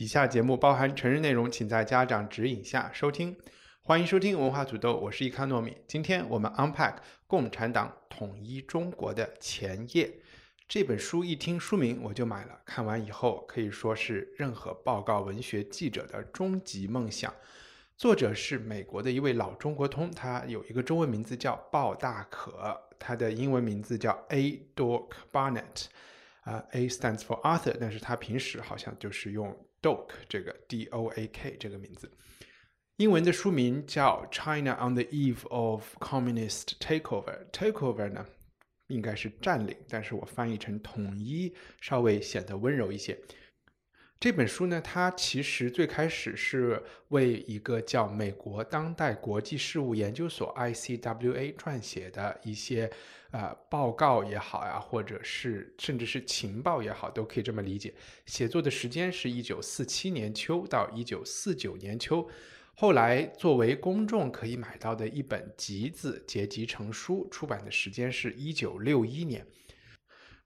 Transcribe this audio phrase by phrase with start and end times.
[0.00, 3.36] 以下节目包含成人内容，请在家长指引下收听。
[3.82, 5.76] 欢迎收听文化土豆，我是伊卡糯米。
[5.88, 6.94] 今天我们 unpack
[7.26, 10.08] 共产党统一中国的前夜。
[10.68, 17.34] 这本书一听书名我就买了，看完以后可以说是任何报告文学记者的终极梦想。
[17.96, 24.64] 作者是美国的一位老中国通，他有一个中文名字叫鲍大可，他的英文名字叫 A.
[24.76, 25.86] Dork Barnett，
[26.42, 32.10] 啊，A stands for Arthur，但是他平时好像就是用 Doak 这个 D O A K 这个名字。
[32.96, 38.26] 英文的书名叫《China on the Eve of Communist Takeover》，Takeover 呢？
[38.88, 43.16] 应该是占领，但是我翻译成统一，稍微显得温柔一些。
[44.20, 52.90] 这本书呢，它其实最开始是为一个叫美国当代国际事务研究所 （ICWA） 撰写的一些
[53.30, 57.94] 呃报告也好呀，或者是甚至是情报也好，都可以这么理解。
[58.26, 62.28] 写作的时间是一九四七年秋到一九四九年秋。
[62.74, 69.46] 后来作为公众可以买到的一本集子结集成书，出版的时间是一九六一年。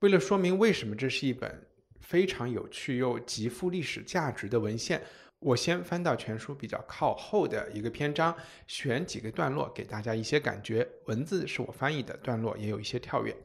[0.00, 1.66] 为了说明为什么这是一本
[2.10, 5.00] 非常有趣又极富历史价值的文献，
[5.38, 10.84] 我先翻到全书比较靠后的一个篇章，选几个段落给大家一些感觉。
[11.06, 13.36] 文字是我翻译的，段落也有一些跳跃。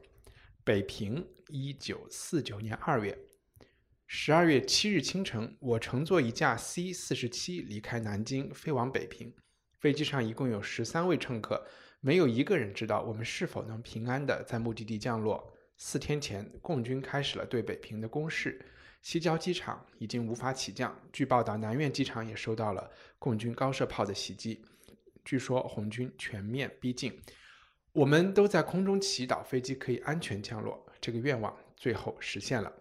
[0.64, 3.16] 北平，一九四九年二月。
[4.08, 9.32] 十二月七日清晨，我乘坐一架 C 四十七离开南京，飞往北平。
[9.78, 11.64] 飞机上一共有十三位乘客，
[12.00, 15.52] 没有一个人知道我们是否能平安的在目的地降落。
[15.78, 18.64] 四天前，共军开始了对北平的攻势，
[19.02, 20.98] 西郊机场已经无法起降。
[21.12, 24.64] 据报道，南苑机场也受到了共军高射炮的袭击。
[25.24, 27.20] 据说红军全面逼近，
[27.92, 30.86] 我们都在空中祈祷飞机可以安全降落。
[31.00, 32.72] 这个愿望最后实现了。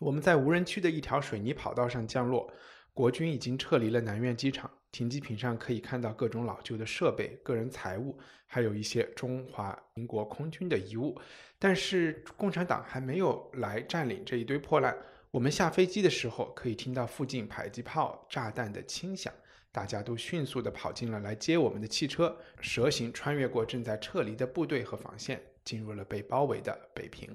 [0.00, 2.52] 我们在无人区的一条水泥跑道上降落，
[2.92, 4.70] 国军已经撤离了南苑机场。
[4.92, 8.16] 停机坪上可以看到各种老旧的设备、个人财物，
[8.46, 11.18] 还有一些中华民国空军的遗物。
[11.58, 14.96] 但是共产党还没有来占领这一堆破烂。
[15.30, 19.32] 我们下飞机的时候，可以听到附近迫击炮、炸弹的轻响。
[19.72, 27.34] 大家都迅速地跑进了来接我们的汽车，蛇形穿越过正在撤离的部队和防线，进入了被包围的北平。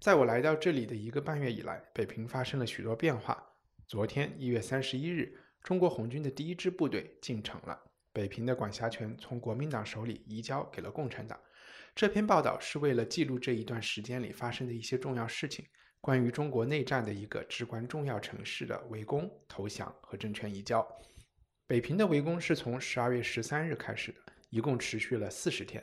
[0.00, 3.50] 在我来到这里的一个半月以来，北平发生了许多变化。
[3.86, 7.80] 昨天一月三十一日，中国红军的第一支部队进城了，
[8.12, 11.40] 北平的管辖权从国民党手里移交给了共产党。
[11.94, 15.64] 这篇报道是为了记录这一段时间里发生的一些重要事情，
[16.02, 20.86] 关于中国内战的一个至关重要城市的围攻、投降和政权移交。
[21.66, 24.18] 北平的围攻是从十二月十三日开始的，
[24.50, 25.82] 一共持续了四十天。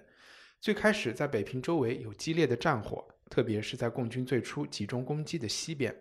[0.59, 3.03] 最开始在北平周围有激烈的战火。
[3.31, 5.95] 特别是在共军最初集中攻击的西边，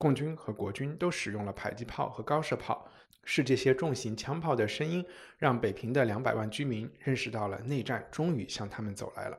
[0.00, 2.88] 共军和国军都使用了迫击炮和高射炮。
[3.22, 5.04] 是这些重型枪炮的声音，
[5.36, 9.38] 让北平的两百万居民认识到了内战终于向他们走来了。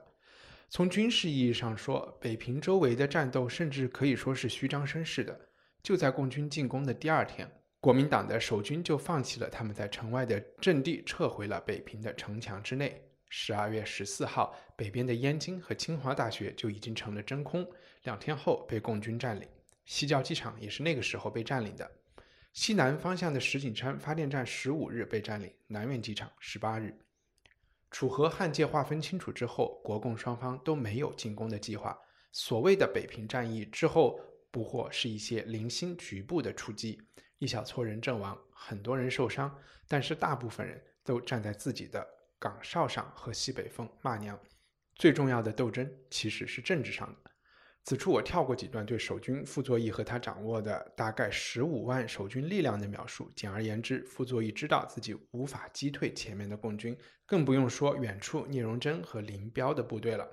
[0.69, 5.37] 从军事意义上说，北平周围的战斗甚至可以说是虚张声势的。
[5.81, 7.49] 就在共军进攻的第二天，
[7.79, 13.01] 国民党的守军就放弃了他们在城外的阵地，撤回了北平的城墙之内。
[13.29, 17.67] 十二月十四号，北边的燕京和清华大学就已经成了真空。
[18.03, 19.47] 两天后被共军占领，
[19.91, 21.91] 西郊机场也是那个时候被占领的。
[22.53, 26.97] 西南方向的石景山发电站十五日被占领，南苑机场十八日。
[27.91, 31.99] 楚河汉界划分清楚之后，国共双方都没有进攻的计划。
[32.31, 34.17] 所谓的北平战役之后，
[34.49, 37.01] 不过是一些零星局部的出击，
[37.39, 39.53] 一小撮人阵亡，很多人受伤，
[39.89, 42.07] 但是大部分人都站在自己的。
[42.39, 44.39] 岗哨上和西北风骂娘，
[44.95, 47.30] 最重要的斗争其实是政治上的。
[47.83, 53.29] 此处我跳过几段对守军傅作义和他掌握的大概十五万守军力量的描述。
[53.35, 56.95] 简而言之，傅作义知道自己无法击退前面的共军，
[57.25, 60.29] 更不用说远处聂荣臻和林彪的部队了。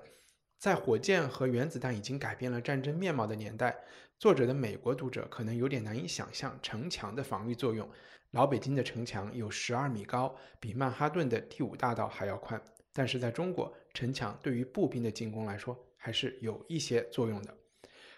[0.59, 3.75] 在火箭和原子弹已经改变了战争面貌的年代，
[4.19, 7.89] 作者的美国读者可能有点难以想象城墙的防御作用。
[8.31, 12.61] 老北京的城墙有十二米高，比曼哈顿的第五大道还要宽。
[12.93, 17.55] 但是在中国，城墙对于步兵的进攻来说还是有一些作用的。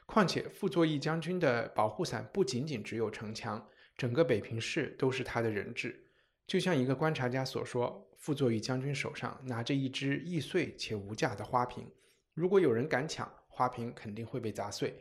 [0.06, 3.68] 况且傅作义将军的保护伞不仅仅只有城墙，
[3.98, 6.08] 整个北平市都是他的人质。
[6.48, 11.90] 就像一个观察家所说，傅作义将军手上拿着一只易碎且无价的花瓶，
[12.34, 14.94] 如果有人敢抢，花瓶肯定会被砸碎。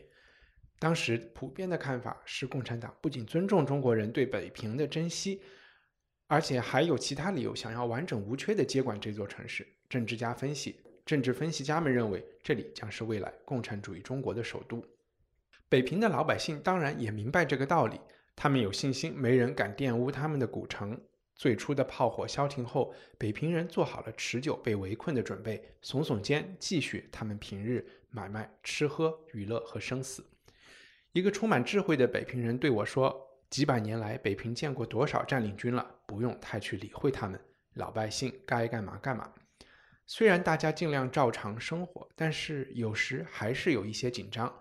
[0.79, 5.43] 当时普遍的看法是，共产党不仅尊重中国人对北平的珍惜，
[6.29, 9.67] 而且还有其他理由想要完整无缺地接管这座城市。
[9.89, 10.81] 政治家分析，
[11.11, 14.81] 政治分析家们认为，这里将是未来共产主义中国的首都。
[15.69, 18.01] 北平的老百姓当然也明白这个道理，
[18.37, 20.97] 他们有信心，没人敢玷污他们的古城。
[21.35, 30.25] 最初的炮火消停后，北平人做好了持久被围困的准备，耸耸肩，继续他们平日买卖、吃喝、娱乐和生死。
[31.11, 33.21] 一个充满智慧的北平人对我说
[33.51, 37.41] ：“几百年来，北平见过多少占领军了，不用太去理会他们，
[37.75, 39.29] 老百姓该干嘛干嘛。”
[40.13, 44.53] 虽然大家尽量照常生活，但是有时还是有一些紧张。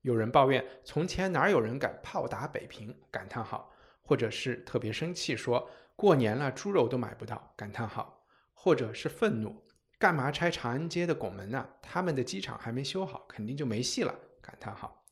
[0.00, 3.70] 有人抱怨：“从前哪有人敢炮打北平？”感叹号，
[4.00, 5.70] 或者是特别生气说。
[5.96, 9.62] 过年了，猪肉都买不到，感叹号，或者是愤怒，
[9.98, 11.68] 干嘛拆长安街的拱门呢？
[11.82, 15.04] 他们的机场还没修好，肯定就没戏了，感叹号。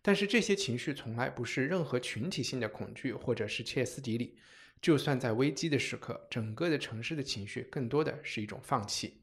[0.00, 4.38] 但是这些情绪从来不是任何群体性的恐惧，或者是歇斯底里。
[4.80, 9.22] 就算在危机的时刻，整个的城市的情绪更多的是一种放弃。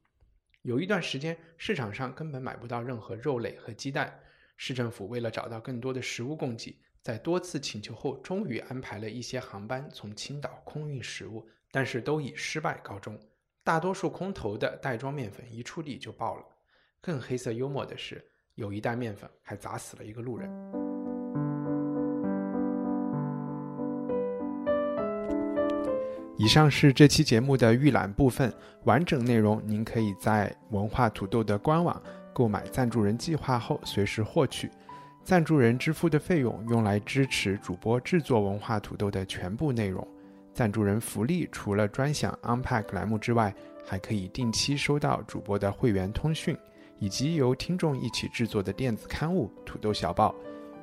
[0.64, 4.20] 有一段时间，市场上根本买不到任何肉类和鸡蛋，
[4.58, 6.82] 市政府为了找到更多的食物供给。
[7.02, 13.20] 在多次请求后，终于安排了一些航班从青岛空运食物，但是都以失败告终。
[13.64, 16.46] 大多数空投的袋装面粉一出地就爆了。
[17.00, 20.95] 更黑色幽默的是，有一袋面粉还砸死了一个路人。
[26.38, 28.54] 以上是这期节目的预览部分，
[28.84, 32.02] 完整内容您可以在文化土豆的官网
[32.34, 34.70] 购买赞助人计划后随时获取。
[35.24, 40.06] 赞助人支付的费用用来支持主播制作文化土豆的全部内容。
[40.54, 43.56] 赞助人福利除了专享 Unpack 栏目之外，
[43.86, 46.56] 还可以定期收到主播的会员通讯，
[47.00, 50.30] 以及由听众一起制作的电子刊物《土豆小报》。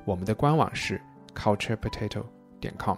[0.03, 0.99] 我们的官网是
[1.35, 2.23] culturepotato
[2.59, 2.97] 点 com。